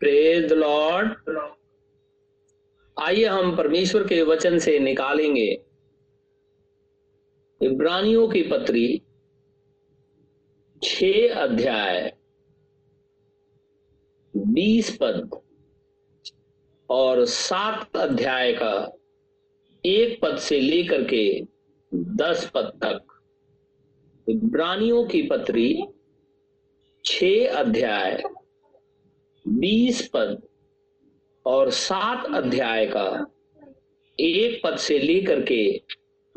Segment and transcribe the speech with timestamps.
[0.00, 1.38] Praise Lord
[2.96, 5.48] आइए हम परमेश्वर के वचन से निकालेंगे।
[7.60, 9.02] इब्रानियों की पत्री
[10.82, 11.04] छ
[11.36, 12.12] अध्याय,
[14.34, 15.40] बीस पद
[16.90, 18.74] और सात अध्याय का
[19.84, 21.26] एक पद से लेकर के
[22.16, 23.20] दस पद तक।
[24.26, 25.68] इब्रानियों की पत्री
[27.04, 27.24] छ
[27.56, 28.22] अध्याय
[29.48, 30.42] बीस पद
[31.46, 33.26] और सात अध्याय का
[34.20, 35.82] एक पद से लेकर के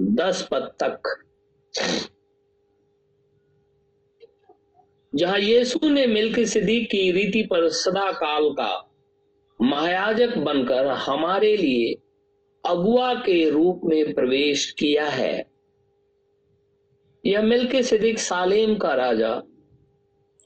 [0.02, 1.02] दस पद तक।
[5.16, 8.94] जहाँ यीशु ने मिल्क सिद्दीक की रीति पर सदा काल का
[9.62, 11.94] महायाजक बनकर हमारे लिए
[12.66, 15.52] अगुआ के रूप में प्रवेश किया है।
[17.26, 19.44] यह मिल्क सिद्दीक सालेम का राजा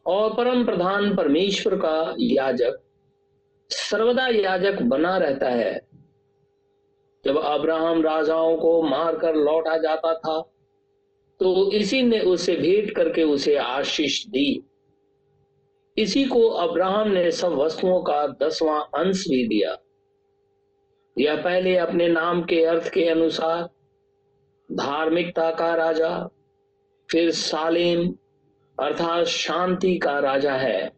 [0.05, 2.79] और परम प्रधान परमेश्वर का याजक
[3.69, 5.79] सर्वदा याजक बना रहता है।
[7.23, 10.41] जब अब्राहम राजाओं को मारकर लौटा जाता था
[11.39, 14.63] तो इसी ने उसे भेंट करके उसे आशीष दी।
[15.97, 19.77] इसी को अब्राहम ने सब वस्तुओं का दसवां अंश भी दिया।
[21.17, 23.63] यह पहले अपने नाम के अर्थ के अनुसार
[24.69, 26.29] धार्मिकता का राजा,
[27.09, 28.07] फिर सालेम
[28.79, 30.91] अर्थात शांति का राजा है,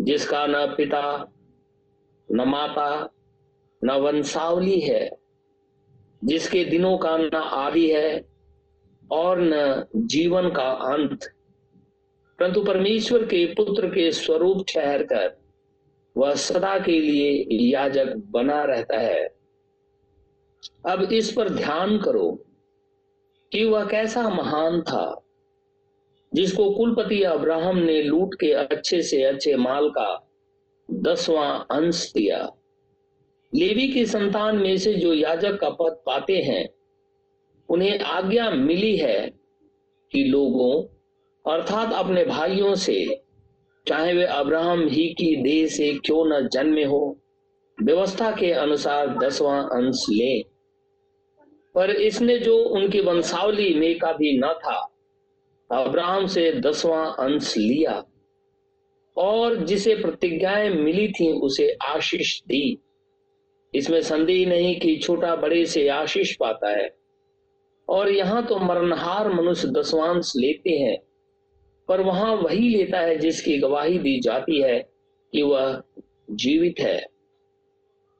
[0.00, 1.32] जिसका न पिता,
[2.32, 3.10] न माता,
[3.84, 5.10] न वंशावली है,
[6.24, 8.28] जिसके दिनों का न आदि है
[9.10, 11.24] और न जीवन का अंत।
[12.38, 15.38] परंतु परमेश्वर के पुत्र के स्वरूप ठहर कर
[16.16, 19.38] वह सदा के लिए याजक बना रहता है।
[20.88, 22.44] अब इस पर ध्यान करो
[23.52, 25.27] कि वह कैसा महान था।
[26.34, 30.30] जिसको कुलपति अब्राहम ने लूट के अच्छे से अच्छे माल का
[30.90, 32.52] दसवां अंश दिया।
[33.54, 36.68] लेवी की संतान में से जो याजक का पद पाते हैं,
[37.68, 39.30] उन्हें आज्ञा मिली है
[40.12, 40.82] कि लोगों,
[41.52, 43.22] अर्थात अपने भाइयों से,
[43.86, 47.18] चाहे वे अब्राहम ही की देह से क्यों न जन्मे हो,
[47.82, 50.42] व्यवस्था के अनुसार दसवां अंश ले।
[51.74, 54.94] पर इसने जो उनकी वंशावली में का भी न था
[55.70, 58.04] अब्राहम से दसवां अंश लिया
[59.16, 62.78] और जिसे प्रतिज्ञाएँ मिली थी, उसे आशीष दी।
[63.74, 66.96] इसमें संदेह नहीं कि छोटा बड़े से आशीष पाता है।
[67.88, 70.98] और यहाँ तो मरणहार मनुष्य दसवांश लेते हैं,
[71.88, 74.78] पर वहाँ वही लेता है जिसकी गवाही दी जाती है
[75.32, 75.82] कि वह
[76.30, 77.06] जीवित है।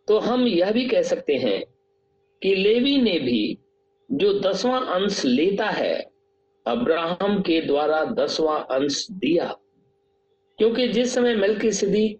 [0.08, 1.64] तो हम यह भी कह सकते हैं
[2.42, 3.58] कि लेवी ने भी
[4.12, 6.17] जो दसवां अंश लेता है
[6.68, 9.56] अब्राहम के द्वारा दसवां अंश दिया।
[10.58, 12.16] क्योंकि जिस समय मिल्की सिद्धि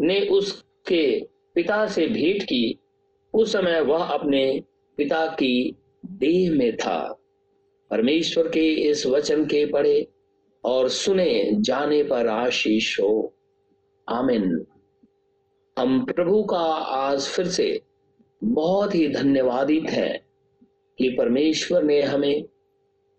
[0.00, 1.20] ने उसके
[1.54, 2.78] पिता से भेंट की,
[3.34, 4.62] उस समय वह अपने
[4.96, 7.20] पिता की देह में था।
[7.90, 10.06] परमेश्वर के इस वचन के पढ़े
[10.64, 13.34] और सुने, जाने पर आशीष हो।
[14.08, 14.66] आमिन।
[15.78, 17.80] हम प्रभु का आज फिर से
[18.44, 20.24] बहुत ही धन्यवादित है
[20.98, 22.44] कि परमेश्वर ने हमें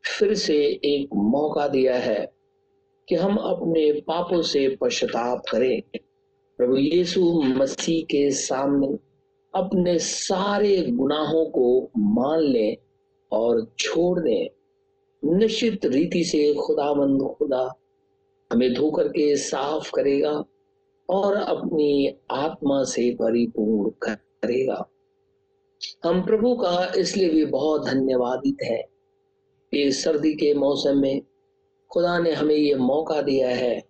[0.06, 2.34] फिर से एक मौका दिया है
[3.10, 5.82] कि हम अपने पापों से पश्चाताप करें।
[6.58, 8.88] प्रभु यीशु मसीह के सामने
[9.56, 12.78] अपने सारे गुनाहों को मान लें
[13.32, 14.48] और छोड़ दें।
[15.38, 17.74] निश्चित रीति से खुदाबंद खुदा
[18.52, 20.44] हमें धोकर के साफ़ करेगा
[21.10, 24.90] और अपनी आत्मा से परिपूर्ण करेगा।
[26.06, 28.91] हम प्रभु का इसलिए भी बहुत धन्यवादित है।
[29.74, 31.22] इस सर्दी के मौसम में
[31.92, 33.84] खुदा ने हमें ये मौका दिया है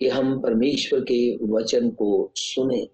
[0.00, 2.88] कि हम परमेश्वर के वचन को सुने।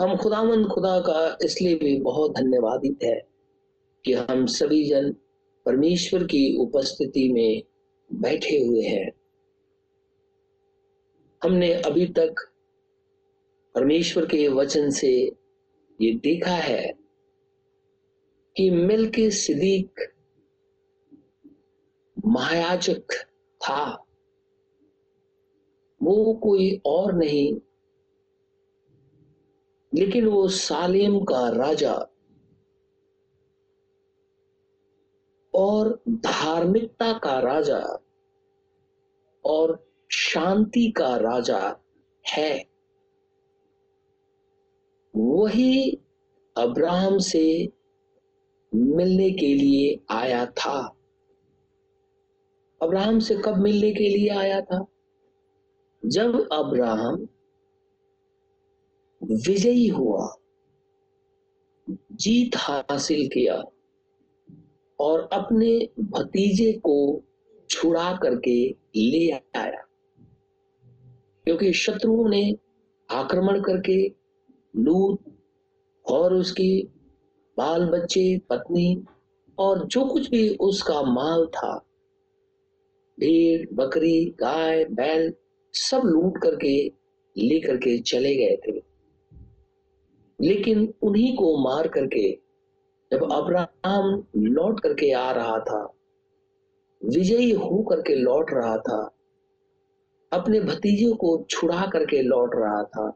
[0.00, 3.28] हम खुदामंद खुदा का इसलिए भी बहुत धन्यवादित है
[4.04, 5.12] कि हम सभी जन
[5.66, 7.62] परमेश्वर की उपस्थिति में
[8.12, 9.12] बैठे हुए हैं।
[11.42, 12.34] हमने अभी तक
[13.74, 15.32] परमेश्वर के वचन से
[16.00, 16.94] ये देखा है
[18.56, 20.15] कि मिल के सिद्दीक
[22.26, 23.12] महायाजक
[23.60, 24.06] था।
[26.02, 27.60] वो कोई और नहीं,
[29.94, 32.08] लेकिन वो सालेम का राजा
[35.54, 38.02] और धार्मिकता का राजा
[39.44, 41.76] और शांति का राजा
[42.28, 42.66] है।
[45.16, 45.98] वही
[46.56, 47.72] अब्राहम से
[48.74, 50.95] मिलने के लिए आया था।
[52.82, 54.86] अब्राहम से कब मिलने के लिए आया था?
[56.06, 57.28] जब अब्राहम
[59.22, 60.36] विजयी हुआ,
[62.12, 63.64] जीत हासिल किया
[65.00, 67.22] और अपने भतीजे को
[67.70, 69.82] छुड़ा करके ले आया।
[71.44, 72.56] क्योंकि शत्रुओं ने
[73.10, 74.14] आक्रमण करके
[74.76, 75.18] लूट
[76.10, 76.82] और उसकी
[77.56, 79.04] बाल बच्चे, पत्नी
[79.58, 81.82] और जो कुछ भी उसका माल था
[83.20, 85.34] भेड़ बकरी, गाय, बैल
[85.72, 86.92] सब लूट करके,
[87.36, 88.82] लेकर के चले गए थे।
[90.40, 92.38] लेकिन उन्हीं को मार करके,
[93.12, 95.92] जब अब्राहम लौट करके आ रहा था,
[97.04, 99.10] विजयी हो करके लौट रहा था,
[100.32, 103.10] अपने भतीजे को छुड़ा करके लौट रहा था,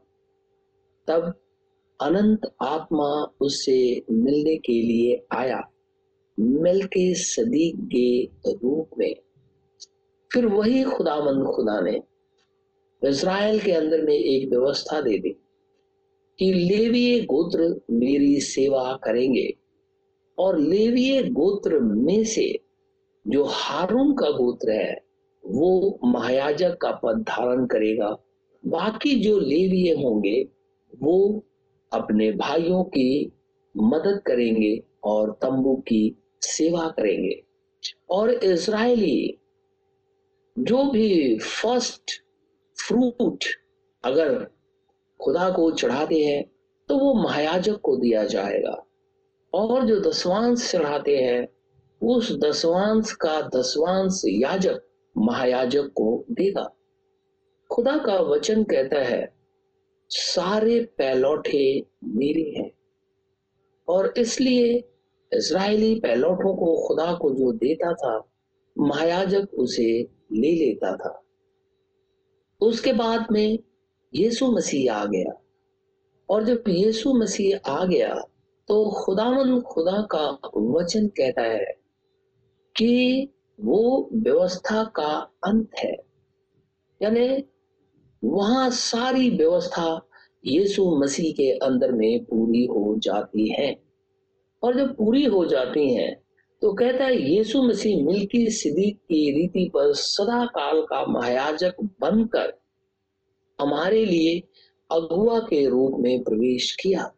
[1.07, 1.33] तब
[2.01, 5.71] अनंत आत्मा उससे मिलने के लिए आया
[6.39, 9.15] मिल के सदीक के रूप में।
[10.33, 12.01] फिर वही खुदामंद खुदा ने
[13.09, 15.29] इसराइल के अंदर में एक व्यवस्था दे दी
[16.39, 19.57] कि लेवीय गोत्र मेरी सेवा करेंगे
[20.39, 22.59] और लेवीय गोत्र में से
[23.27, 25.01] जो हारून का गोत्र है,
[25.45, 28.17] वो महायाजक का पद धारण करेगा।
[28.65, 30.47] बाकी जो लेवीय होंगे,
[31.01, 31.45] वो
[31.93, 33.31] अपने भाइयों की
[33.77, 37.43] मदद करेंगे और तंबू की सेवा करेंगे।
[38.09, 39.40] और इज़राइली
[40.61, 42.11] जो भी फ़र्स्ट
[42.87, 43.43] फ्रूट
[44.03, 44.47] अगर
[45.21, 46.51] खुदा को चढ़ाते हैं
[46.89, 48.85] तो वो महायाजक को दिया जाएगा।
[49.53, 51.47] और जो दसवांश चढ़ाते हैं,
[52.03, 54.81] उस दसवांश का दसवांश याजक
[55.17, 56.75] महायाजक को देगा।
[57.71, 59.33] खुदा का वचन कहता है,
[60.09, 62.71] सारे पैलौठे मेरे हैं।
[63.87, 64.77] और इसलिए
[65.33, 68.31] इसराइली पैलौठों को खुदा को जो देता था,
[68.77, 71.23] महायाजक उसे ले लेता था।
[72.61, 73.59] उसके बाद में
[74.15, 75.41] यीशु मसीह आ गया।
[76.29, 78.15] और जब यीशु मसीह आ गया
[78.67, 81.73] तो खुदावन खुदा का वचन कहता है
[82.75, 83.27] कि
[83.61, 85.95] वो व्यवस्था का अंत है।
[87.01, 87.43] यानी
[88.23, 90.07] वहाँ सारी व्यवस्था
[90.45, 93.83] यीशु मसीह के अंदर में पूरी हो जाती है।
[94.63, 96.23] और जब पूरी हो जाती हैं
[96.61, 102.53] तो कहता है, यीशु मसीह मिल्की सिद्धि की रीति पर सदा काल का महायाजक बनकर
[103.59, 104.39] हमारे लिए
[104.91, 107.11] अगुआ के रूप में प्रवेश किया।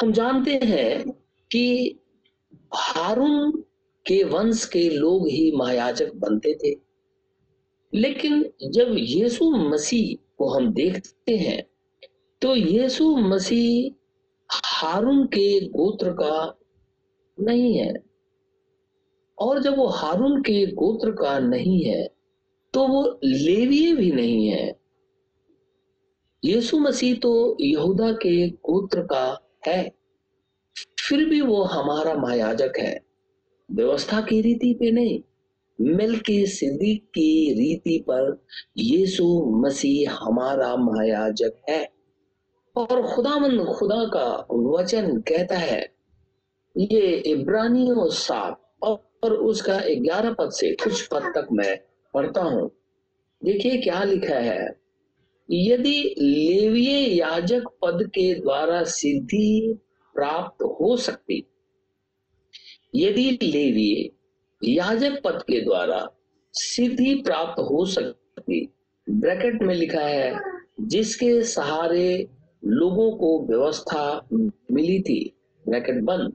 [0.00, 1.10] हम जानते हैं
[1.52, 1.98] कि
[2.74, 3.50] हारून
[4.06, 6.74] के वंश के लोग ही महायाजक बनते थे।
[7.94, 11.62] लेकिन जब यीशु मसीह को हम देखते हैं
[12.42, 13.94] तो यीशु मसीह
[14.50, 16.59] हारून के गोत्र का
[17.40, 17.92] नहीं है।
[19.38, 22.08] और जब वो हारून के गोत्र का नहीं है
[22.74, 24.80] तो वो लेवीय भी नहीं है।
[26.44, 29.24] यीशु मसीह तो यहूदा के गोत्र का
[29.66, 29.82] है।
[31.00, 33.00] फिर भी वो हमारा महायाजक है।
[33.70, 35.20] व्यवस्था की रीति पे नहीं
[35.78, 38.44] मिल की सिद्धि की रीति पर
[38.78, 39.24] यीशु
[39.56, 41.84] मसीह हमारा महायाजक है।
[42.76, 45.99] और खुदामंद खुदा का वचन कहता है
[46.76, 51.78] ये इब्रानियों सात और उसका ग्यारह पद से कुछ पद तक मैं
[52.14, 52.70] पढ़ता हूँ।
[53.42, 54.68] देखिए क्या लिखा है।
[55.48, 59.78] यदि लेवीय याजक पद के द्वारा सिद्धि
[60.14, 61.44] प्राप्त हो सकती,
[62.94, 64.10] यदि लेवीय
[64.62, 66.06] याजक पद के द्वारा
[66.54, 68.66] सिद्धि प्राप्त हो सकती,
[69.06, 70.38] ब्रैकेट में लिखा है,
[70.80, 72.28] जिसके सहारे
[72.62, 75.22] लोगों को व्यवस्था मिली थी,
[75.64, 76.32] ब्रैकेट बंद।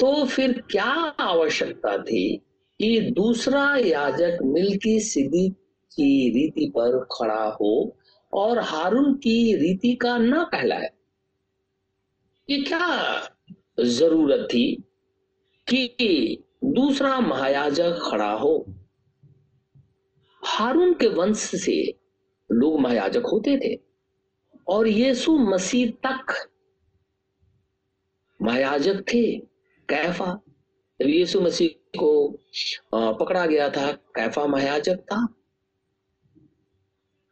[0.00, 2.36] तो फिर क्या आवश्यकता थी
[2.78, 5.48] कि दूसरा याजक मिल की सिद्धि
[5.92, 7.96] की रीति पर खड़ा हो
[8.32, 10.90] और हारून की रीति का ना कहलाए?
[12.50, 13.20] ये क्या
[13.80, 14.84] ज़रूरत थी
[15.68, 18.66] कि दूसरा महायाजक खड़ा हो?
[20.44, 21.94] हारून के वंश से
[22.52, 23.80] लोग महायाजक होते थे
[24.68, 26.50] और यीशु मसीह तक
[28.42, 29.53] महायाजक थे।
[29.88, 30.40] कैफा।
[31.00, 32.38] यीशु मसीह को
[32.94, 35.26] पकड़ा गया था, कैफा महायाजक था।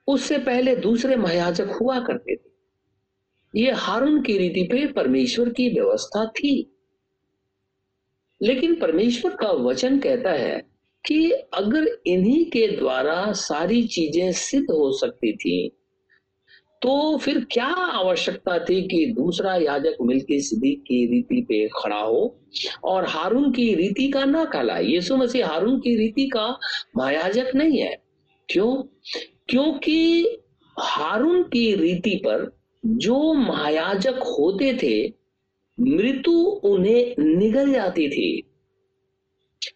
[0.09, 2.51] उससे पहले दूसरे महायाजक हुआ करते थे।
[3.57, 6.77] ये हारून की रीति पे परमेश्वर की व्यवस्था थी।
[8.43, 10.61] लेकिन परमेश्वर का वचन कहता है
[11.07, 15.82] कि अगर इन्हीं के द्वारा सारी चीज़ें सिद्ध हो सकती थी
[16.83, 22.41] तो फिर क्या आवश्यकता थी कि दूसरा याजक मिलकर सिद्धि की रीति पे खड़ा हो
[22.85, 26.59] और हारून की रीति का ना कहला यीशु मसीह हारून की रीति का
[26.97, 28.03] महायाजक नहीं है।
[28.49, 28.83] क्यों?
[29.49, 30.27] क्योंकि
[30.79, 35.13] हारून की रीति पर जो महायाजक होते थे,
[35.81, 38.43] मृत्यु उन्हें निगल जाती थी।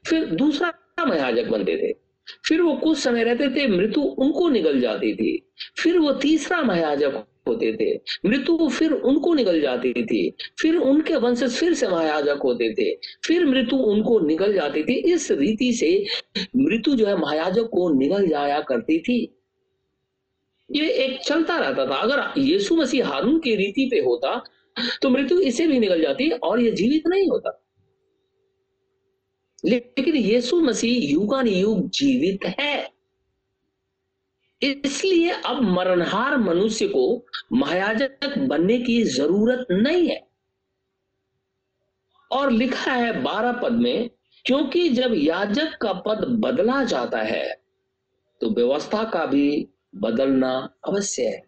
[0.07, 0.75] फिर दूसरा
[1.07, 2.06] महायाजक बनते थे।
[2.49, 5.39] फिर वो कुछ समय रहते थे, मृत्यु उनको निकल जाती थी।
[5.83, 7.95] फिर वो तीसरा महायाजक होते थे,
[8.27, 10.31] मृत्यु फिर उनको निकल जाती थी।
[10.61, 12.95] फिर उनके वंशज फिर से महायाजक होते थे।
[13.27, 15.91] फिर मृत्यु उनको निकल जाती थी। इस रीति से
[16.57, 19.21] मृत्यु जो है महायाजक को निकल जाया करती थी।
[20.71, 24.43] ये एक चलता रहता था। अगर यीशु मसीह हारून की रीति पे होता
[25.03, 27.51] तो मृत्यु इसे भी निकल जाती और ये जीवित नहीं होता।
[29.67, 32.75] लेकिन यीशु मसीह युगान युग जीवित है।
[34.63, 40.21] इसलिए अब मरणहार मनुष्य को महायाजक बनने की ज़रूरत नहीं है।
[42.31, 44.11] और लिखा है बारह पद में,
[44.45, 47.45] क्योंकि जब याजक का पद बदला जाता है
[48.41, 50.53] तो व्यवस्था का भी बदलना
[50.89, 51.43] अवश्य है।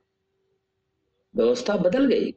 [1.34, 2.30] व्यवस्था बदल गई,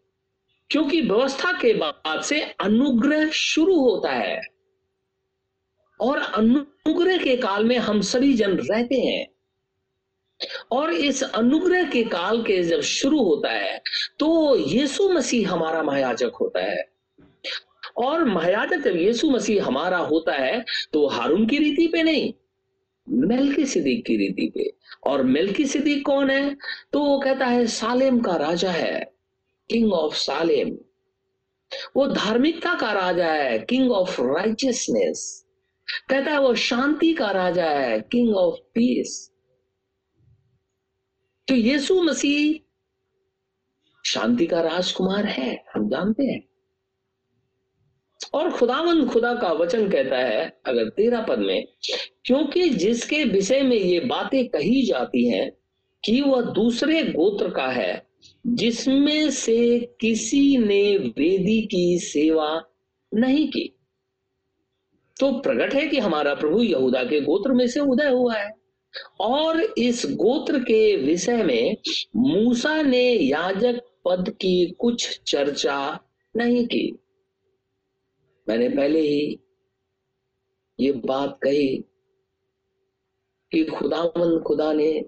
[0.70, 4.40] क्योंकि व्यवस्था के बाद से अनुग्रह शुरू होता है।
[6.02, 9.28] और अनुग्रह के काल में हम सभी जन रहते हैं।
[10.72, 13.82] और इस अनुग्रह के काल के जब शुरू होता है
[14.20, 16.86] तो यीशु मसीह हमारा महायाजक होता है।
[17.98, 22.34] और महायाजक जब यीशु मसीह हमारा होता है तो हारून की रीति पे नहीं
[23.08, 24.70] मेलकी सिद्दीक की रीति पे।
[25.04, 26.56] और मेलकी सिद्दीक कौन है?
[26.94, 29.12] तो वो कहता है, सालेम का राजा है
[29.70, 30.76] किंग ऑफ़ सालेम
[31.96, 35.46] वो धार्मिकता का राजा है किंग ऑफ़ राइचियसनेस
[36.10, 39.32] कहता है, वो शांति का राजा है किंग ऑफ़ पीस
[41.48, 42.68] तो यीशु मसीह
[44.06, 46.48] शांति का राजकुमार है, हम जानते हैं।
[48.34, 51.68] और खुदावन खुदा का वचन कहता है, अगर तेरा पद में,
[52.26, 55.52] क्योंकि जिसके विषय में ये बातें कही जाती हैं,
[56.06, 58.08] कि वह दूसरे गोत्र का है,
[58.48, 62.64] जिसमें से किसी ने वेदी की सेवा
[63.14, 63.81] नहीं की।
[65.22, 68.50] तो प्रकट है कि हमारा प्रभु यहूदा के गोत्र में से उदय हुआ है।
[69.20, 71.78] और इस गोत्र के विषय में
[72.16, 76.00] मूसा ने याजक पद की कुछ चर्चा
[76.36, 76.98] नहीं की।
[78.50, 79.40] मैंने पहले ही
[80.80, 81.68] ये बात कही
[83.52, 85.06] कि खुदावंद खुदा ने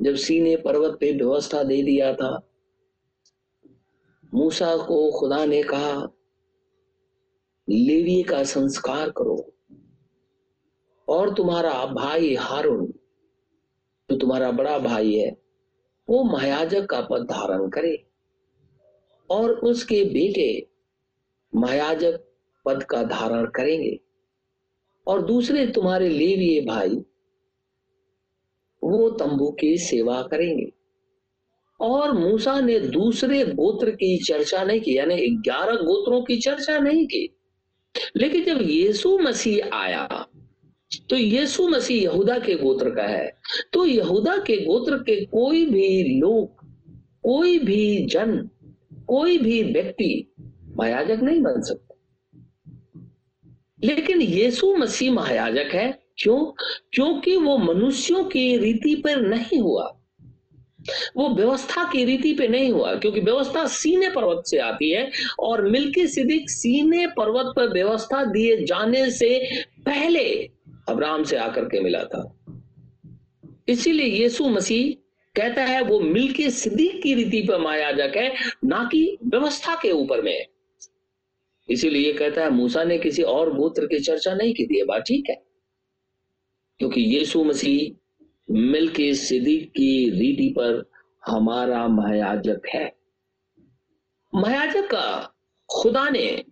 [0.00, 2.48] जब सीने पर्वत पे व्यवस्था दे दिया था,
[4.34, 6.06] मूसा को खुदा ने कहा
[7.70, 9.54] लेवी का संस्कार करो।
[11.08, 12.86] और तुम्हारा भाई हारून,
[14.10, 15.42] जो तुम्हारा बड़ा भाई है,
[16.10, 18.06] वो महायाजक का पद धारण करे।
[19.30, 20.70] और उसके बेटे
[21.54, 22.20] महायाजक
[22.64, 24.00] पद का धारण करेंगे।
[25.06, 26.96] और दूसरे तुम्हारे लेविए भाई,
[28.84, 30.72] वो तंबू की सेवा करेंगे।
[31.80, 37.06] और मूसा ने दूसरे गोत्र की चर्चा नहीं की, यानी ग्यारह गोत्रों की चर्चा नहीं
[37.06, 37.37] की।
[38.16, 40.26] लेकिन जब यीशु मसीह आया
[41.10, 43.36] तो यीशु मसीह यहूदा के गोत्र का है।
[43.72, 46.56] तो यहूदा के गोत्र के कोई भी लोग,
[47.22, 48.48] कोई भी जन,
[49.06, 50.34] कोई भी व्यक्ति
[50.76, 51.94] महायाजक नहीं बन सकता।
[53.84, 56.44] लेकिन यीशु मसीह महायाजक है। क्यों?
[56.92, 59.97] क्योंकि वो मनुष्यों की रीति पर नहीं हुआ।
[61.16, 65.68] वो व्यवस्था की रीति पे नहीं हुआ, क्योंकि व्यवस्था सीने पर्वत से आती है और
[65.68, 69.50] मिल्की सिद्दीक सीने पर्वत पर व्यवस्था दिए जाने से
[69.86, 70.50] पहले
[70.88, 72.34] अब्राहम से आकर के मिला था।
[73.68, 75.04] इसीलिए यीशु मसीह
[75.40, 80.22] कहता है, वो मिल्की सिद्दीक की रीति पर मायाजक है, ना कि व्यवस्था के ऊपर
[80.22, 80.46] में।
[81.70, 85.24] इसीलिए कहता है, मूसा ने किसी और गोत्र की चर्चा नहीं की थी बात ठीक
[85.30, 85.42] है।
[86.78, 87.97] क्योंकि यीशु मसीह
[88.48, 90.90] मिल के सिद्दीक की रीति पर
[91.26, 92.92] हमारा महायाजक है।
[94.34, 95.34] महायाजक का
[95.68, 96.44] खुदा ने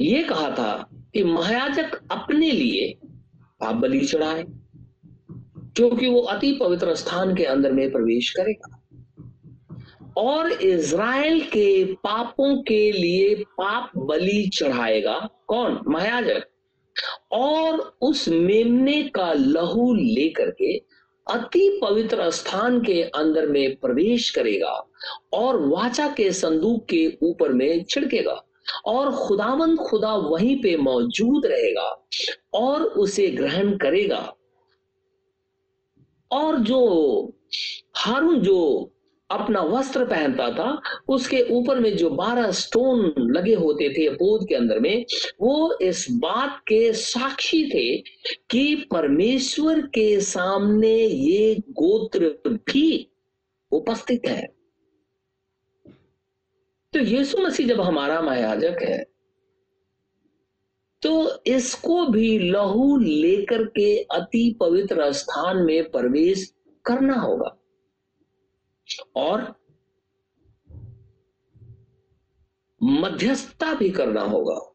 [0.00, 2.98] यह कहा था कि महायाजक अपने लिए
[3.60, 4.44] पाप बलि चढ़ाए,
[5.76, 8.72] क्योंकि वो अति पवित्र स्थान के अंदर में प्रवेश करेगा।
[10.16, 15.18] और इज़राइल के पापों के लिए पाप बलि चढ़ाएगा
[15.48, 15.80] कौन?
[15.88, 16.46] महायाजक।
[17.32, 20.76] और उस मेमने का लहू लेकर के
[21.26, 24.86] अति पवित्र स्थान के अंदर में प्रवेश करेगा
[25.32, 28.42] और वाचा के संदूक के ऊपर में छिड़केगा
[28.86, 32.06] और खुदावंद खुदा वहीं पे मौजूद रहेगा
[32.54, 34.34] और उसे ग्रहण करेगा।
[36.30, 36.80] और जो
[37.96, 38.92] हारून जो
[39.30, 44.54] अपना वस्त्र पहनता था, उसके ऊपर में जो बारह स्टोन लगे होते थे पोद के
[44.54, 45.04] अंदर में,
[45.40, 47.96] वो इस बात के साक्षी थे
[48.50, 52.28] कि परमेश्वर के सामने ये गोत्र
[52.66, 53.10] भी
[53.72, 54.46] उपस्थित है।
[56.92, 59.04] तो यीशु मसीह जब हमारा महायाजक है
[61.02, 66.52] तो इसको भी लहू लेकर के अति पवित्र स्थान में प्रवेश
[66.84, 67.50] करना होगा।
[69.16, 69.66] और
[72.82, 74.74] मध्यस्थता भी करना होगा।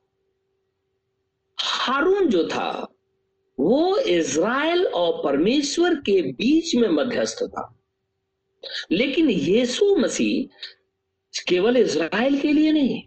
[1.58, 2.88] हारून जो था,
[3.60, 7.78] वो इज़राइल और परमेश्वर के बीच में मध्यस्थ था।
[8.92, 10.48] लेकिन यीशु मसीह
[11.48, 13.04] केवल इज़राइल के लिए नहीं,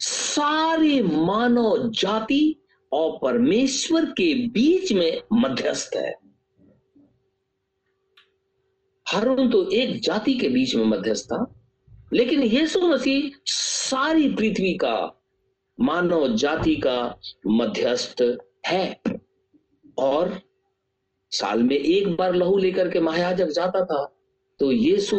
[0.00, 2.62] सारी मानव जाति
[2.92, 6.27] और परमेश्वर के बीच में मध्यस्थ है।
[9.08, 11.44] हारून तो एक जाति के बीच में मध्यस्थ था।
[12.12, 15.22] लेकिन यीशु मसीह सारी पृथ्वी का,
[15.80, 19.00] मानव जाति का मध्यस्थ है।
[19.98, 20.40] और
[21.30, 24.04] साल में एक बार लहू लेकर के महायाजक जाता था
[24.60, 25.16] तो यीशु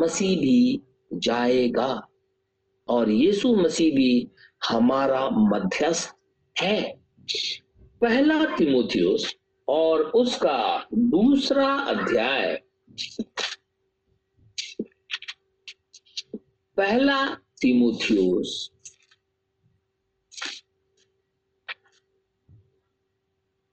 [0.00, 0.82] मसीह भी
[1.12, 2.08] जाएगा।
[2.88, 4.30] और यीशु मसीह भी
[4.68, 6.14] हमारा मध्यस्थ
[6.62, 6.98] है।
[8.00, 9.34] पहला तिमोथियस
[9.68, 12.62] और उसका दूसरा अध्याय
[16.76, 18.70] पहला तिमोथियस।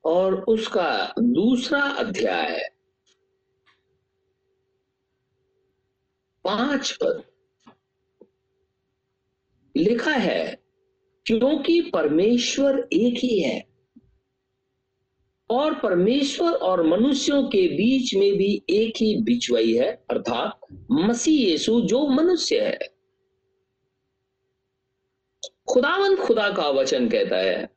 [0.05, 2.69] और उसका दूसरा अध्याय
[6.43, 7.23] पाँच पद।
[9.77, 10.55] लिखा है,
[11.25, 13.74] क्योंकि परमेश्वर एक ही है।
[15.49, 20.59] और परमेश्वर और मनुष्यों के बीच में भी एक ही बिचवई है, अर्थात
[20.91, 22.79] मसीह यीशु, जो मनुष्य है।
[25.69, 27.69] खुदावंत खुदा का वचन कहता है,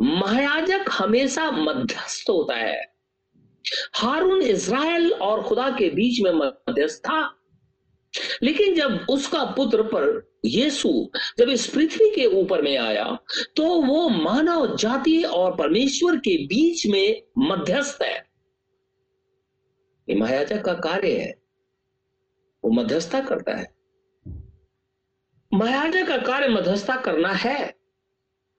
[0.00, 2.94] महायाजक हमेशा मध्यस्थ होता है।
[3.94, 7.39] हारून इज़राइल और खुदा के बीच में मध्यस्थ था
[8.42, 10.90] लेकिन जब उसका पुत्र पर यीशु
[11.38, 13.04] जब इस पृथ्वी के ऊपर में आया
[13.56, 18.16] तो वो मानव जाति और परमेश्वर के बीच में मध्यस्थ है।
[20.08, 21.34] ये महायाजक का कार्य है।
[22.64, 23.66] वो मध्यस्थता करता है।
[25.52, 27.58] महायाजक का कार्य मध्यस्थता करना है।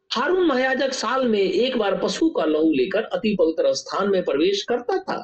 [0.09, 4.63] हारून महायाजक साल में एक बार पशु का लहू लेकर अति पवित्र स्थान में प्रवेश
[4.63, 5.17] करता था,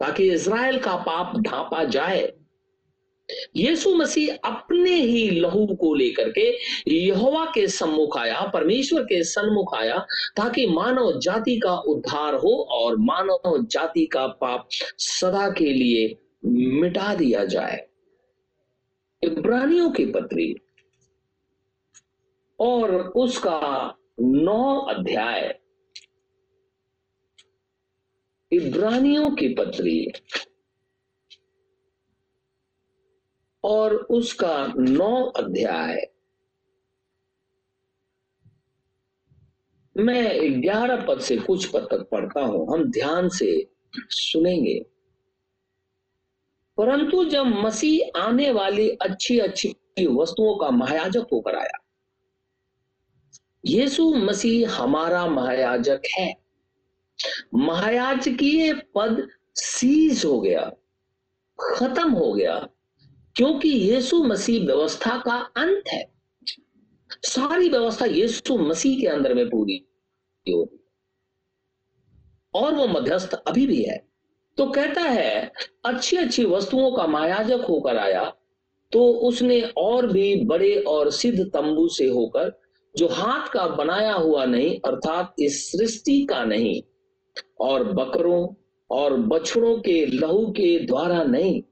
[0.00, 2.22] ताकि इज़राइल का पाप ढांपा जाए।
[3.56, 6.58] यीशु मसीह अपने ही लहू को लेकर के
[6.94, 9.98] यहोवा के सम्मुख आया, परमेश्वर के सन्मुख आया,
[10.36, 17.14] ताकि मानव जाति का उद्धार हो और मानव जाति का पाप सदा के लिए मिटा
[17.14, 17.86] दिया जाए।
[19.22, 20.54] इब्रानियों की पत्री
[22.60, 25.58] और उसका नौ अध्याय।
[28.52, 30.12] इब्रानियों की पत्री
[33.66, 36.06] और उसका नौ अध्याय।
[39.96, 43.48] मैं ग्यारह पद से कुछ पद तक पढ़ता हूँ, हम ध्यान से
[43.94, 44.78] सुनेंगे।
[46.78, 51.78] परंतु जब मसीह आने वाली अच्छी अच्छी वस्तुओं का महायाजक होकर आया,
[53.64, 56.32] यीशु मसीह हमारा महायाजक है।
[57.54, 59.26] महायाजकीय पद
[59.56, 60.70] सीज हो गया,
[61.58, 62.66] खत्म हो गया।
[63.36, 66.04] क्योंकि यीशु मसीह व्यवस्था का अंत है।
[67.24, 69.76] सारी व्यवस्था यीशु मसीह के अंदर में पूरी
[70.46, 70.78] होती
[72.54, 73.96] और वो मध्यस्थ अभी भी है।
[74.58, 75.52] तो कहता है
[75.84, 78.32] अच्छी अच्छी वस्तुओं का मायाजक होकर आया
[78.92, 82.52] तो उसने और भी बड़े और सिद्ध तंबू से होकर,
[82.94, 86.82] जो हाथ का बनाया हुआ नहीं, अर्थात इस सृष्टि का नहीं,
[87.60, 88.46] और बकरों
[88.90, 91.62] और बछड़ों के लहू के द्वारा नहीं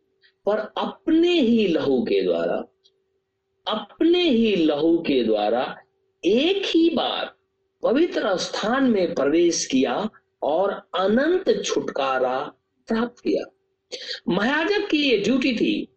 [0.47, 2.57] पर अपने ही लहू के द्वारा,
[3.67, 5.65] अपने ही लहू के द्वारा
[6.23, 7.33] एक ही बार
[7.83, 9.97] पवित्र स्थान में प्रवेश किया
[10.43, 12.39] और अनंत छुटकारा
[12.89, 13.45] प्राप्त किया।
[14.29, 15.89] महायाजक की ये ड्यूटी थी,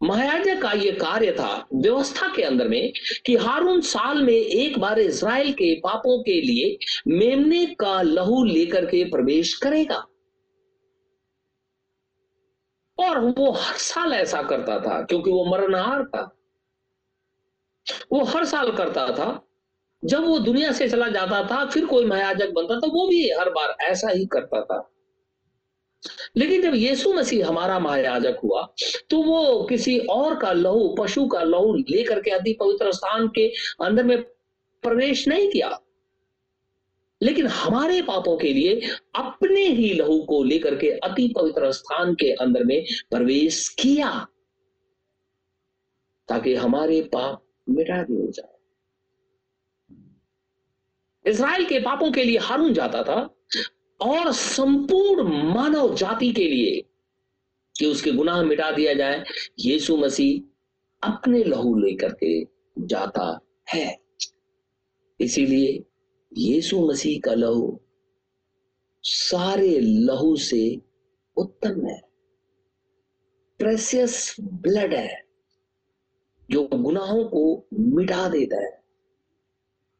[0.00, 2.92] महायाजक का ये कार्य था व्यवस्था के अंदर में
[3.26, 6.76] कि हारून साल में एक बार इज़राइल के पापों के लिए
[7.08, 10.04] मेमने का लहू लेकर के प्रवेश करेगा।
[12.98, 16.22] और वो हर साल ऐसा करता था, क्योंकि वो मरणहार था।
[18.12, 19.42] वो हर साल करता था।
[20.04, 23.50] जब वो दुनिया से चला जाता था, फिर कोई महायाजक बनता था, वो भी हर
[23.50, 24.90] बार ऐसा ही करता था।
[26.36, 28.62] लेकिन जब यीशु मसीह हमारा महायाजक हुआ
[29.10, 33.48] तो वो किसी और का लहू, पशु का लहू लेकर के अति पवित्र स्थान के
[33.80, 34.22] अंदर में
[34.82, 35.68] प्रवेश नहीं किया।
[37.20, 38.80] लेकिन हमारे पापों के लिए
[39.14, 44.26] अपने ही लहू को लेकर के अति पवित्र स्थान के अंदर में प्रवेश किया,
[46.28, 48.54] ताकि हमारे पाप मिटा दिए जाए।
[51.24, 53.20] इसराइल के पापों के लिए हारून जाता था
[54.00, 55.22] और संपूर्ण
[55.54, 56.82] मानव जाति के लिए
[57.74, 59.24] कि उसके गुनाह मिटा दिया जाए,
[59.58, 62.44] यीशु मसीह अपने लहू लेकर के
[62.78, 63.38] जाता
[63.74, 63.98] है।
[65.20, 65.82] इसीलिए
[66.36, 67.80] यीशु मसीह का लहू
[69.02, 70.80] सारे लहू से
[71.36, 72.00] उत्तम है।
[73.58, 75.24] प्रेसियस ब्लड है,
[76.50, 78.84] जो गुनाहों को मिटा देता है।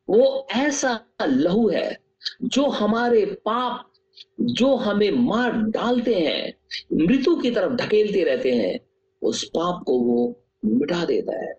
[0.08, 1.98] वो ऐसा लहू है
[2.42, 3.92] जो हमारे पाप,
[4.40, 6.58] जो हमें मार डालते हैं,
[6.92, 8.80] मृत्यु की तरफ़ ढकेलते रहते हैं,
[9.22, 11.52] उस पाप को वो मिटा देता है।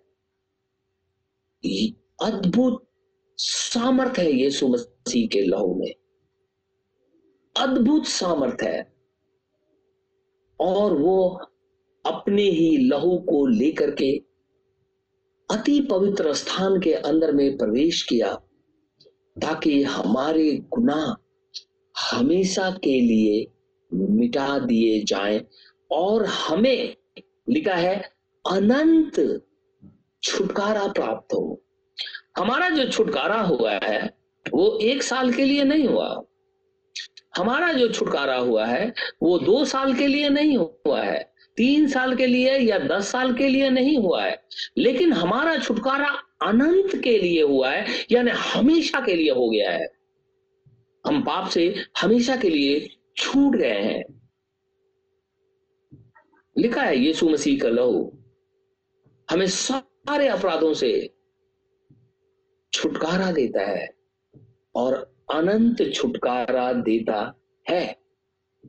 [2.21, 2.87] अद्भुत
[3.38, 5.93] सामर्थ है यीशु मसीह के लहू में।
[7.58, 8.93] अद्भुत सामर्थ है।
[10.60, 11.30] और वो
[12.06, 14.17] अपने ही लहू को लेकर के
[15.52, 18.34] अति पवित्र स्थान के अंदर में प्रवेश किया,
[19.41, 21.15] ताकि हमारे गुनाह
[22.12, 23.52] हमेशा के लिए
[23.93, 25.45] मिटा दिए जाएँ।
[25.91, 26.95] और हमें,
[27.50, 28.04] लिखा है,
[28.52, 29.45] अनंत
[30.23, 31.62] छुटकारा प्राप्त हो।
[32.38, 34.17] हमारा जो छुटकारा हुआ है,
[34.54, 36.23] वो एक साल के लिए नहीं हुआ।
[37.38, 42.15] हमारा जो छुटकारा हुआ है, वो दो साल के लिए नहीं हुआ है, तीन साल
[42.15, 44.47] के लिए या दस साल के लिए नहीं हुआ है।
[44.78, 49.88] लेकिन हमारा छुटकारा अनंत के लिए हुआ है, यानी हमेशा के लिए हो गया है।
[51.06, 54.04] हम पाप से हमेशा के लिए छूट गए हैं।
[56.58, 58.19] लिखा है, यीशु मसीह का लहू
[59.32, 61.16] हमें सारे अपराधों से
[62.77, 63.87] छुटकारा देता है
[64.75, 64.93] और
[65.33, 67.21] अनंत छुटकारा देता
[67.65, 67.95] है।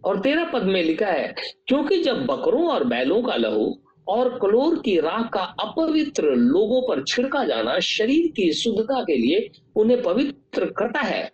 [0.04, 1.34] और तेरा पद में लिखा है,
[1.66, 3.66] क्योंकि जब बकरों और बैलों का लहू
[4.08, 9.50] और कलोर की राख का अपवित्र लोगों पर छिड़का जाना शरीर की शुद्धता के लिए
[9.76, 11.24] उन्हें पवित्र करता है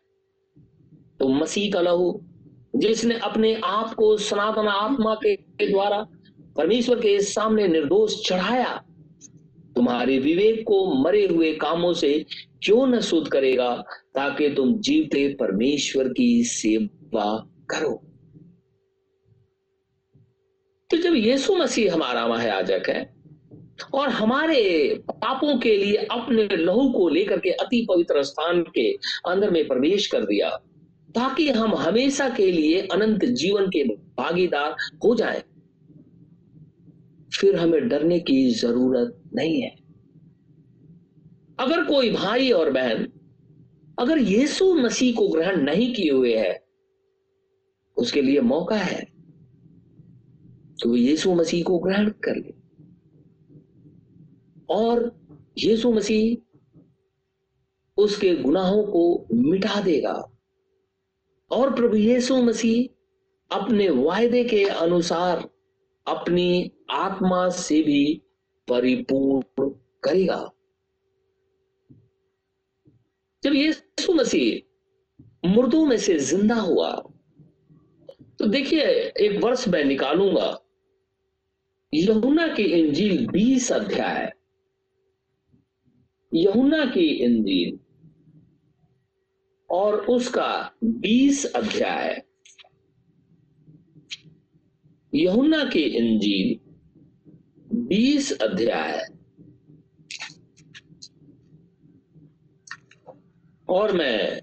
[1.21, 2.21] तो मसीह का लहू,
[2.77, 6.03] जिसने अपने आप को सनातन आत्मा के द्वारा
[6.57, 8.83] परमेश्वर के सामने निर्दोष चढ़ाया
[9.77, 12.13] तुम्हारे विवेक को मरे हुए कामों से
[12.63, 13.75] क्यों न शुद्ध करेगा
[14.15, 17.27] ताकि तुम जीवते परमेश्वर की सेवा
[17.71, 17.95] करो।
[20.91, 23.03] तो जब यीशु मसीह हमारा महायाजक है
[23.95, 24.63] और हमारे
[25.11, 28.91] पापों के लिए अपने लहू को लेकर के अति पवित्र स्थान के
[29.31, 30.51] अंदर में प्रवेश कर दिया
[31.15, 33.83] ताकि हम हमेशा के लिए अनंत जीवन के
[34.19, 35.43] भागीदार हो जाएँ,
[37.41, 39.71] फिर हमें डरने की ज़रूरत नहीं है।
[41.59, 43.09] अगर कोई भाई और बहन
[43.99, 46.65] अगर यीशु मसीह को ग्रहण नहीं किए हुए है,
[47.97, 49.03] उसके लिए मौका है
[50.83, 52.55] तो यीशु मसीह को ग्रहण कर ले।
[54.69, 55.13] और
[55.59, 56.37] यीशु मसीह
[57.97, 60.15] उसके गुनाहों को मिटा देगा।
[61.51, 65.49] और प्रभु यीशु मसीह अपने वायदे के अनुसार
[66.07, 68.23] अपनी आत्मा से भी
[68.69, 69.69] परिपूर्ण
[70.05, 70.51] करेगा।
[73.43, 76.91] जब यीशु मसीह मुर्दों में से ज़िंदा हुआ
[78.39, 80.59] तो देखिए, एक वर्ष मैं निकालूँगा।
[81.93, 84.33] यहुना की इंजील बीस अध्याय
[86.33, 87.79] यहुना की इंजील
[89.71, 92.23] और उसका बीस अध्याय
[95.13, 96.64] यहुना की इंजील
[97.75, 99.07] बीस अध्याय।
[103.69, 104.41] और मैं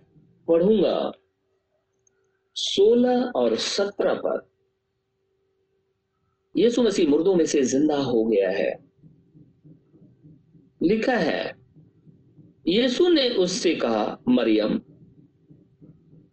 [0.47, 1.11] पढ़ूँगा
[2.55, 4.49] सोलह और सत्रह पर।
[6.57, 8.91] यीशु मसीह मुर्दों में से ज़िंदा हो गया है।
[10.83, 11.55] लिखा है,
[12.67, 14.81] यीशु ने उससे कहा, मरियम,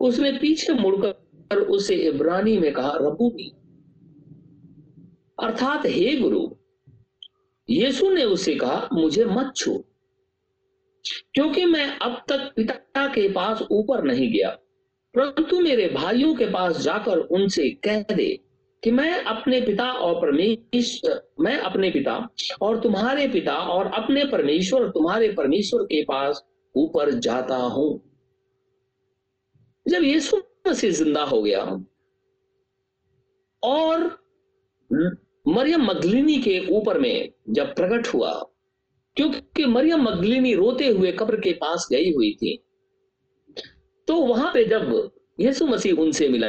[0.00, 3.52] उसने पीछे मुड़कर उसे इब्रानी में कहा रबूनी
[5.40, 6.47] अर्थात हे गुरु
[7.68, 9.72] यीशु ने उसे कहा, मुझे मत छू,
[11.34, 14.50] क्योंकि मैं अब तक पिता के पास ऊपर नहीं गया।
[15.14, 18.28] परंतु मेरे भाइयों के पास जाकर उनसे कह दे
[18.82, 22.16] कि मैं अपने पिता और परमेश्वर मैं अपने पिता
[22.62, 27.88] और तुम्हारे पिता और अपने परमेश्वर, तुम्हारे परमेश्वर के पास ऊपर जाता हूँ।
[29.86, 30.36] जब यीशु
[30.68, 31.62] मसीह ज़िंदा हो गया
[33.62, 34.06] और
[35.48, 38.32] मरियम मगलिनी के ऊपर में जब प्रकट हुआ,
[39.16, 42.56] क्योंकि मरियम मगलिनी रोते हुए कब्र के पास गई हुई थी
[44.08, 46.48] तो वहाँ पे जब यीशु मसीह उनसे मिला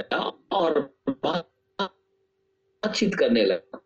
[0.53, 0.79] और
[1.25, 3.79] बातचीत करने लगा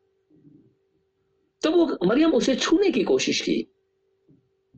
[1.62, 3.56] तो वो मरियम उसे छूने की कोशिश की।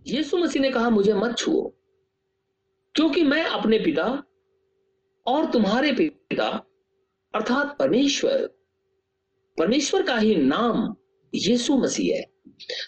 [0.06, 1.62] यीशु मसीह ने कहा, मुझे मत छुओ,
[2.96, 4.06] क्योंकि मैं अपने पिता
[5.26, 6.48] और तुम्हारे पिता,
[7.34, 8.50] अर्थात परमेश्वर
[9.58, 10.96] परमेश्वर का ही नाम
[11.36, 12.24] यीशु मसीह है।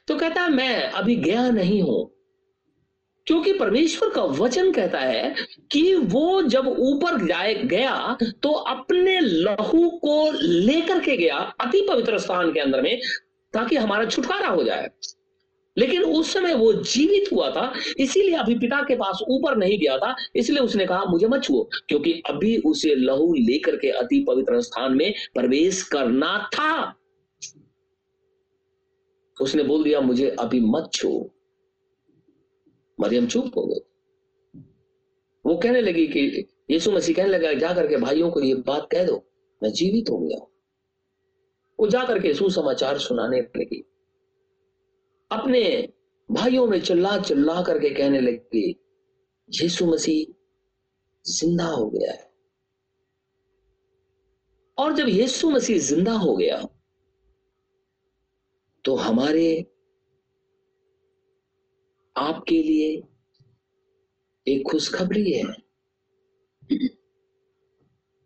[0.08, 2.14] तो कहता है, मैं अभी गया नहीं हूँ।
[3.28, 5.36] क्योंकि परमेश्वर का वचन कहता है
[5.72, 12.18] कि वो जब ऊपर जाए, गया तो अपने लहू को लेकर के गया, अति पवित्र
[12.18, 13.02] स्थान के अंदर में,
[13.54, 14.90] ताकि हमारा छुटकारा हो जाए।
[15.78, 19.98] लेकिन उस समय वो जीवित हुआ था, इसीलिए अभी पिता के पास ऊपर नहीं गया
[19.98, 24.62] था, इसलिए उसने कहा, मुझे मत छुओ, क्योंकि अभी उसे लहू लेकर के अति पवित्र
[24.62, 26.94] स्थान में प्रवेश करना था।
[29.38, 31.10] उसने बोल दिया, मुझे अभी मत छू
[33.00, 33.80] मरियम चुप हो गई
[35.46, 39.04] वो कहने लगी कि यीशु मसीह कहने लगा जा करके भाइयों को ये बात कह
[39.06, 39.16] दो,
[39.62, 40.38] मैं जीवित हो गया
[41.80, 43.84] वो जा करके सुसमाचार सुनाने लगी।
[45.32, 45.64] अपने
[46.30, 48.68] भाइयों में चिल्ला चिल्ला करके कहने लगे,
[49.50, 50.34] यीशु मसीह,
[51.26, 52.26] ज़िंदा हो गया है।
[54.78, 56.62] और जब यीशु मसीह ज़िंदा हो गया
[58.86, 59.48] तो हमारे
[62.16, 62.90] आपके लिए
[64.48, 65.44] एक खुशखबरी है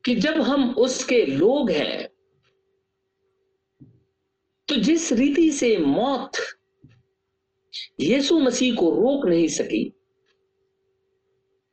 [0.04, 2.08] कि जब हम उसके लोग हैं
[4.68, 6.38] तो जिस रीति से मौत
[8.00, 9.94] यीशु मसीह को रोक नहीं सकी।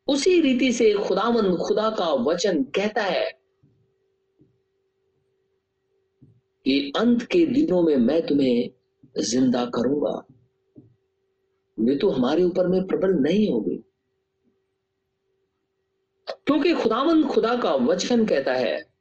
[0.08, 3.40] उसी रीति से खुदावंद खुदा का वचन कहता है
[6.64, 8.70] कि अंत के दिनों में मैं तुम्हें
[9.22, 10.24] ज़िंदा करूँगा।
[12.00, 13.84] तो हमारे ऊपर में प्रबल नहीं होगी।
[16.30, 18.92] क्योंकि खुदावंद खुदा का वचन कहता है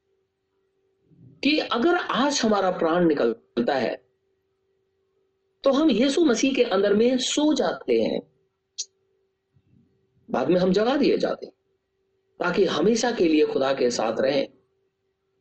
[1.43, 4.06] कि अगर आज हमारा प्राण निकलता है
[5.63, 8.21] तो हम यीशु मसीह के अंदर में सो जाते हैं।
[10.29, 11.53] बाद में हम जगा दिए जाते हैं,
[12.39, 14.47] ताकि हमेशा के लिए खुदा के साथ रहें।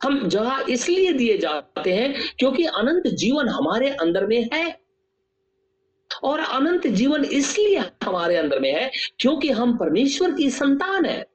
[0.03, 4.81] हम जगह इसलिए दिए जाते हैं क्योंकि अनंत जीवन हमारे अंदर में है।
[6.25, 11.27] और अनंत जीवन इसलिए हमारे अंदर में है क्योंकि हम परमेश्वर की संतान है।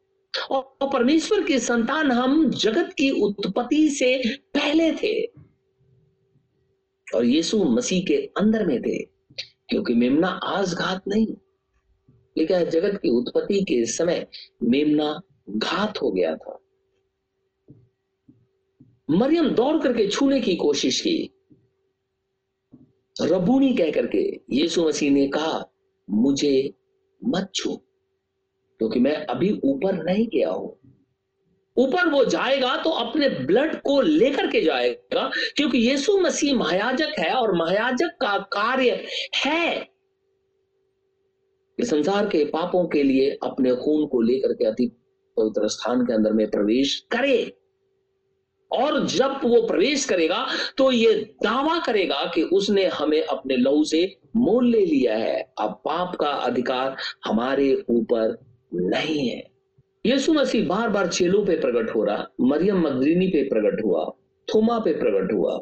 [0.52, 5.41] और परमेश्वर की संतान हम जगत की उत्पत्ति से पहले थे।
[7.16, 8.98] और यीशु मसीह के अंदर में थे,
[9.70, 11.28] क्योंकि मेमना आज घात नहीं।
[12.38, 14.28] लेकिन जगत की उत्पत्ति के समय
[14.64, 16.58] मेमना घात हो गया था।
[19.10, 21.32] मरियम दौड़ करके छूने की कोशिश की।
[23.22, 25.64] रबूनी कह करके यीशु मसीह ने कहा,
[26.10, 26.74] मुझे
[27.22, 27.76] मत छू,
[28.80, 30.81] क्योंकि मैं अभी ऊपर नहीं गया हूँ।
[31.78, 37.34] ऊपर वो जाएगा तो अपने ब्लड को लेकर के जाएगा, क्योंकि यीशु मसीह महायाजक है
[37.34, 39.06] और महायाजक का कार्य
[39.38, 39.80] है
[41.78, 44.88] कि संसार के पापों के लिए अपने खून को लेकर के अति
[45.38, 47.54] पवित्र स्थान के अंदर में प्रवेश करे।
[48.72, 50.46] और जब वो प्रवेश करेगा
[50.78, 54.04] तो ये दावा करेगा कि उसने हमें अपने लहू से
[54.36, 58.38] मोल ले लिया है। अब पाप का अधिकार हमारे ऊपर
[58.74, 59.51] नहीं है।
[60.06, 64.06] यीशु मसीह बार बार चेलों पे प्रकट हो रहा, मरियम मगदीनी पे प्रकट हुआ,
[64.48, 65.60] थोमा पे प्रकट हुआ।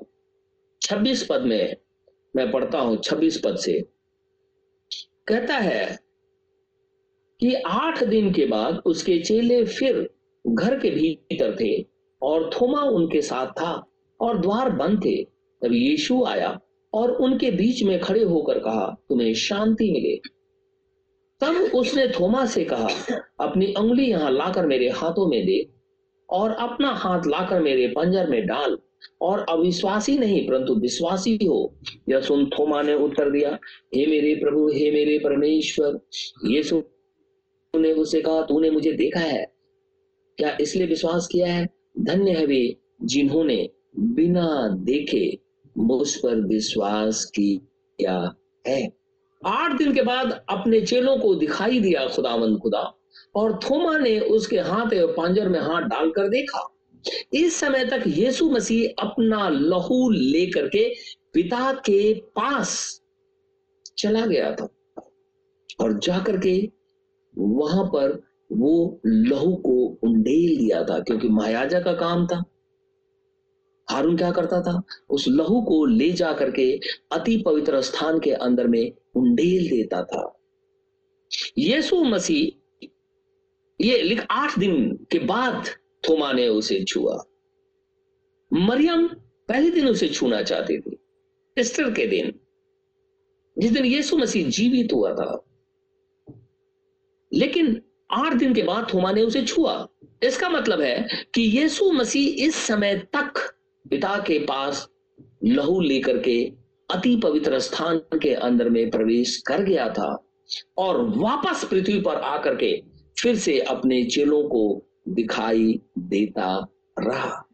[0.82, 1.76] छब्बीस पद में
[2.36, 3.82] मैं पढ़ता हूँ, छब्बीस पद से।
[5.28, 5.98] कहता है
[7.40, 10.10] कि आठ दिन के बाद उसके चेले फिर
[10.46, 11.86] घर के भीतर थे
[12.22, 13.84] और थोमा उनके साथ था
[14.20, 15.24] और द्वार बंद थे।
[15.62, 16.60] तब यीशु आया
[16.94, 20.39] और उनके बीच में खड़े होकर कहा, तुम्हें शांति मिले।
[21.42, 22.88] तब उसने थोमा से कहा,
[23.40, 25.70] अपनी उंगली यहाँ लाकर मेरे हाथों में दे
[26.30, 28.78] और अपना हाथ लाकर मेरे पंजर में डाल।
[29.22, 31.76] और अविश्वासी नहीं, परंतु विश्वासी हो।
[32.10, 33.60] यह सुन थोमा ने उत्तर दिया,
[33.96, 36.00] हे मेरे प्रभु, हे मेरे परमेश्वर
[36.46, 36.84] यीशु
[37.76, 39.54] ने उसे कहा, तूने मुझे देखा है।
[40.38, 41.70] क्या इसलिए विश्वास किया है?
[42.00, 45.40] धन्य है वे जिन्होंने बिना देखे
[45.78, 48.36] मुझ पर विश्वास किया
[48.68, 48.99] है।
[49.42, 52.82] आठ दिन के बाद अपने चेलों को दिखाई दिया खुदावंद खुदा,
[53.36, 56.68] और थोमा ने उसके हाथ पांजर में हाथ डालकर देखा।
[57.34, 60.88] इस समय तक यीशु मसीह अपना लहू लेकर के
[61.34, 63.02] पिता के पास
[63.98, 64.68] चला गया था,
[65.82, 66.58] और जाकर के
[67.36, 68.22] वहाँ पर
[68.52, 69.74] वो लहू को
[70.04, 72.44] उंडेल दिया था, क्योंकि महायाजा का काम था।
[73.90, 74.82] हारून क्या करता था?
[75.10, 76.80] उस लहू को ले जा करके
[77.12, 80.40] अति पवित्र स्थान के अंदर में उंडेल देता था।
[81.58, 82.78] यीशु मसीह,
[83.82, 85.68] ये लिख आठ दिन के बाद
[86.10, 87.24] थोमा ने उसे छुआ।
[88.54, 89.08] मरियम
[89.48, 90.98] पहले दिन उसे छूना चाहती थी,
[91.60, 92.40] ईस्टर के दिन।
[93.60, 95.46] जिस दिन यीशु मसीह जीवित हुआ था।
[97.34, 99.88] लेकिन आठ दिन के बाद थोमा ने उसे छुआ।
[100.24, 103.49] इसका मतलब है कि यीशु मसीह इस समय तक
[103.90, 104.90] पिता के पास
[105.44, 106.52] लहू लेकर के
[106.92, 110.28] अति पवित्र स्थान के अंदर में प्रवेश कर गया था
[110.78, 112.84] और वापस पृथ्वी पर आकर के
[113.22, 116.68] फिर से अपने चेलों को दिखाई देता
[117.00, 117.46] रहा।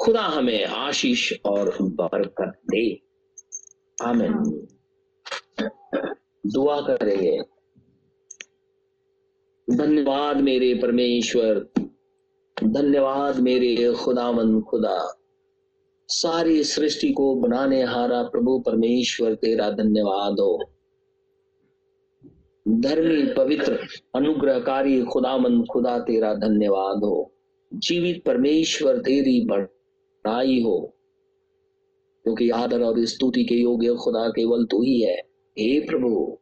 [0.00, 3.00] खुदा हमें आशीष और बरकत दे।
[4.02, 4.32] आमिन।
[6.46, 7.40] दुआ करेंगे
[9.76, 11.81] धन्यवाद मेरे परमेश्वर।
[12.64, 15.18] धन्यवाद मेरे खुदावन खुदा।
[16.08, 20.64] सारी सृष्टि को बनाने हारा प्रभु परमेश्वर, तेरा धन्यवाद हो।
[22.68, 23.78] धर्मी, पवित्र,
[24.14, 27.34] अनुग्रहकारी खुदामंद खुदा, तेरा धन्यवाद हो।
[27.74, 30.96] जीवित परमेश्वर, तेरी बड़ाई हो।
[32.24, 35.16] क्योंकि आदर और स्तुति के योग्य खुदा केवल तू ही है।
[35.58, 36.38] हे प्रभु,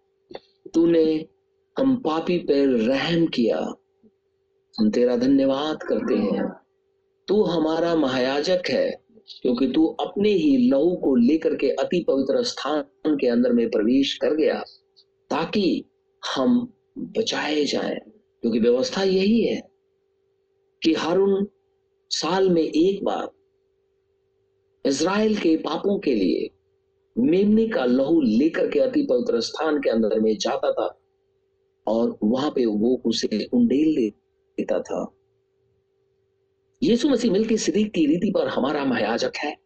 [0.75, 1.27] तूने
[1.79, 3.75] हम पापी पर रहम किया।
[4.81, 6.45] हम तेरा धन्यवाद करते हैं।
[7.29, 8.91] तू हमारा महायाजक है,
[9.43, 14.15] क्योंकि तू अपने ही लहू को लेकर के अति पवित्र स्थान के अंदर में प्रवेश
[14.15, 14.59] कर गया,
[15.31, 15.85] ताकि
[16.23, 17.99] हम बचाए जाएँ।
[18.43, 19.61] क्योंकि व्यवस्था यही है
[20.83, 21.47] कि हारून
[22.11, 23.29] साल में एक बार
[24.85, 26.49] इज़राइल के पापों के लिए
[27.17, 30.89] मेमने का लहू लेकर के अति पवित्र स्थान के अंदर में जाता था,
[31.87, 34.19] और वहाँ पे वो उसे उंडेल देता
[34.65, 35.15] था।
[36.83, 39.57] यीशु मसीह मिलके सिद्दीक की रीति पर हमारा महायाजक है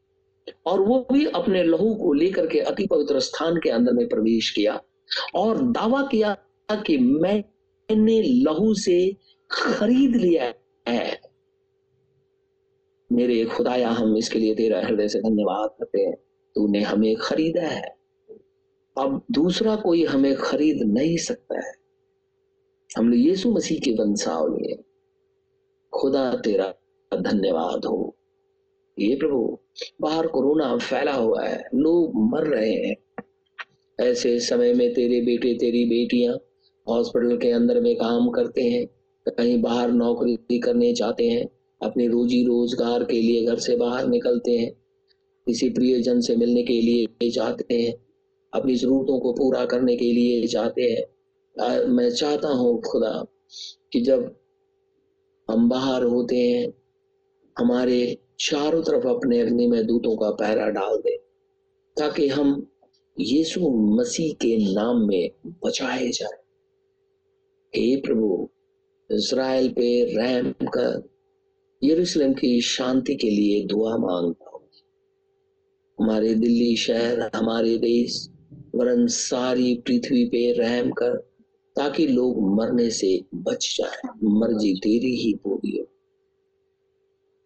[0.66, 4.50] और वो भी अपने लहू को लेकर के अति पवित्र स्थान के अंदर में प्रवेश
[4.50, 4.82] किया
[5.34, 6.36] और दावा किया
[6.72, 9.16] कि मैंने लहू से
[9.50, 10.54] खरीद लिया
[10.88, 11.20] है।
[13.12, 16.16] मेरे खुदाया, हम इसके लिए तेरा हृदय से धन्यवाद करते हैं।
[16.54, 17.96] तूने हमें खरीदा है।
[18.98, 21.83] अब दूसरा कोई हमें खरीद नहीं सकता है।
[22.98, 24.76] हम लोग यीशु मसीह के वंशावली है
[25.92, 26.74] खुदा तेरा
[27.12, 28.16] धन्यवाद हो।
[28.98, 29.58] ये प्रभु,
[30.00, 32.96] बाहर कोरोना फैला हुआ है, लोग मर रहे हैं।
[33.98, 36.34] ऐसे समय में तेरे बेटे, तेरी बेटियाँ
[36.88, 38.86] हॉस्पिटल के अंदर में काम करते हैं,
[39.26, 41.48] कहीं बाहर नौकरी करने जाते हैं,
[41.82, 44.70] अपने रोजी रोज़गार के लिए घर से बाहर निकलते हैं,
[45.46, 47.94] किसी प्रियजन से मिलने के लिए जाते हैं,
[48.52, 51.13] अपनी जरूरतों को पूरा करने के लिए जाते हैं।
[51.58, 53.26] मैं चाहता हूँ खुदा
[53.92, 54.36] कि जब
[55.50, 56.74] हम बाहर होते हैं,
[57.58, 61.16] हमारे चारों तरफ़ अपने अग्नि में दूतों का पहरा डाल दे,
[61.96, 62.70] ताकि हम
[63.20, 65.30] यीशु मसीह के नाम में
[65.64, 66.42] बचाए जाए।
[67.76, 68.48] हे प्रभु
[69.10, 71.08] इसराइल पे रहम कर,
[71.84, 74.68] यरूशलेम की शांति के लिए दुआ माँगता हूँ।
[76.00, 78.30] हमारे दिल्ली शहर, हमारे देश,
[78.74, 81.33] वरन सारी पृथ्वी पे रहम कर
[81.76, 85.84] ताकि लोग मरने से बच जाए। मर्ज़ी तेरी ही पूरी हो।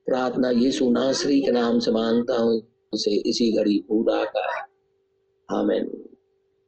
[0.06, 2.62] प्रार्थना ये नासरी के नाम से मानता हूँ।
[2.92, 4.68] उसे इसी घड़ी पूरा का
[5.50, 6.07] आमेन।